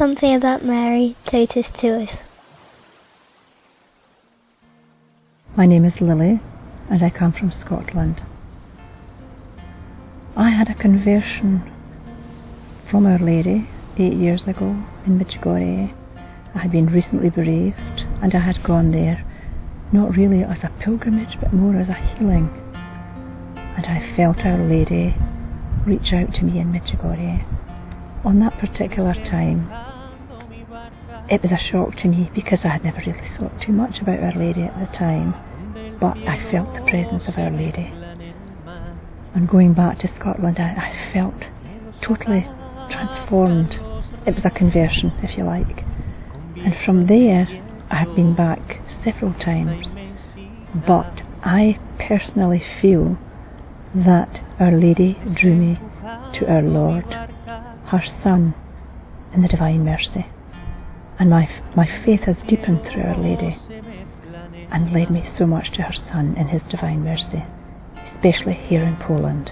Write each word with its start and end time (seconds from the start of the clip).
something 0.00 0.34
about 0.34 0.64
Mary 0.64 1.14
Totus 1.26 1.66
to 1.78 2.04
us. 2.04 2.08
My 5.54 5.66
name 5.66 5.84
is 5.84 5.92
Lily 6.00 6.40
and 6.88 7.02
I 7.02 7.10
come 7.10 7.32
from 7.34 7.52
Scotland. 7.60 8.22
I 10.36 10.48
had 10.48 10.70
a 10.70 10.74
conversion 10.74 11.70
from 12.88 13.04
Our 13.04 13.18
Lady 13.18 13.68
eight 13.98 14.14
years 14.14 14.48
ago 14.48 14.70
in 15.04 15.18
Medjugorje. 15.18 15.94
I 16.54 16.58
had 16.58 16.72
been 16.72 16.86
recently 16.86 17.28
bereaved 17.28 18.00
and 18.22 18.34
I 18.34 18.40
had 18.40 18.62
gone 18.62 18.92
there 18.92 19.22
not 19.92 20.16
really 20.16 20.42
as 20.42 20.64
a 20.64 20.72
pilgrimage 20.80 21.38
but 21.42 21.52
more 21.52 21.76
as 21.76 21.90
a 21.90 21.92
healing. 21.92 22.48
And 23.76 23.84
I 23.84 24.16
felt 24.16 24.46
Our 24.46 24.66
Lady 24.66 25.14
reach 25.84 26.14
out 26.14 26.32
to 26.36 26.44
me 26.44 26.58
in 26.58 26.72
Medjugorje. 26.72 27.44
On 28.22 28.38
that 28.40 28.58
particular 28.58 29.14
time, 29.14 29.68
it 31.30 31.42
was 31.42 31.52
a 31.52 31.58
shock 31.58 31.96
to 31.96 32.08
me 32.08 32.30
because 32.34 32.58
I 32.64 32.68
had 32.68 32.84
never 32.84 32.98
really 33.06 33.30
thought 33.38 33.62
too 33.62 33.72
much 33.72 34.00
about 34.00 34.20
Our 34.20 34.34
Lady 34.34 34.62
at 34.62 34.78
the 34.78 34.96
time, 34.96 35.32
but 35.98 36.18
I 36.28 36.50
felt 36.50 36.74
the 36.74 36.82
presence 36.90 37.28
of 37.28 37.38
Our 37.38 37.50
Lady. 37.50 37.90
And 39.34 39.48
going 39.48 39.72
back 39.72 40.00
to 40.00 40.10
Scotland, 40.18 40.58
I, 40.58 40.68
I 40.68 41.12
felt 41.14 41.34
totally 42.02 42.46
transformed. 42.90 43.72
It 44.26 44.34
was 44.34 44.44
a 44.44 44.50
conversion, 44.50 45.12
if 45.22 45.38
you 45.38 45.44
like. 45.44 45.84
And 46.56 46.76
from 46.84 47.06
there, 47.06 47.48
I 47.90 47.96
have 47.96 48.14
been 48.14 48.34
back 48.34 48.80
several 49.02 49.32
times. 49.34 49.86
But 50.86 51.22
I 51.42 51.78
personally 51.98 52.62
feel 52.82 53.16
that 53.94 54.42
Our 54.58 54.72
Lady 54.72 55.18
drew 55.32 55.54
me 55.54 55.78
to 56.34 56.46
our 56.50 56.62
Lord, 56.62 57.04
her 57.90 58.04
Son, 58.22 58.54
in 59.34 59.42
the 59.42 59.48
Divine 59.48 59.84
Mercy. 59.84 60.24
And 61.18 61.28
my, 61.28 61.50
my 61.74 61.86
faith 62.04 62.20
has 62.20 62.36
deepened 62.46 62.82
through 62.84 63.02
Our 63.02 63.18
Lady 63.18 63.56
and 64.70 64.92
led 64.92 65.10
me 65.10 65.28
so 65.36 65.44
much 65.44 65.72
to 65.72 65.82
her 65.82 65.92
Son 65.92 66.36
in 66.36 66.46
His 66.46 66.62
Divine 66.70 67.02
Mercy, 67.02 67.42
especially 68.14 68.54
here 68.54 68.80
in 68.80 68.96
Poland. 68.96 69.50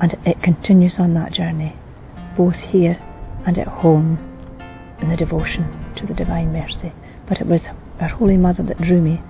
And 0.00 0.16
it 0.26 0.42
continues 0.42 0.94
on 0.98 1.14
that 1.14 1.32
journey, 1.32 1.76
both 2.36 2.56
here 2.56 2.98
and 3.46 3.56
at 3.56 3.68
home 3.68 4.18
in 5.00 5.10
the 5.10 5.16
devotion 5.16 5.94
to 5.94 6.04
the 6.04 6.14
Divine 6.14 6.52
Mercy. 6.52 6.92
But 7.28 7.40
it 7.40 7.46
was 7.46 7.60
our 8.00 8.08
Holy 8.08 8.36
Mother 8.36 8.64
that 8.64 8.80
drew 8.80 9.00
me 9.00 9.22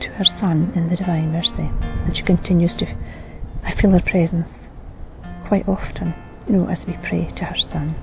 to 0.00 0.08
her 0.12 0.24
Son 0.24 0.72
in 0.74 0.88
the 0.88 0.96
Divine 0.96 1.30
Mercy, 1.30 1.70
and 1.82 2.16
she 2.16 2.22
continues 2.22 2.74
to. 2.76 2.86
I 3.64 3.74
feel 3.78 3.90
her 3.90 4.00
presence 4.00 4.48
quite 5.46 5.68
often, 5.68 6.12
you 6.48 6.56
know, 6.56 6.68
as 6.68 6.78
we 6.86 6.94
pray 7.08 7.30
to 7.36 7.44
her 7.44 7.56
Son. 7.70 7.94